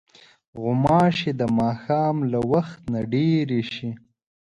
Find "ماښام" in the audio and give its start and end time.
1.59-2.15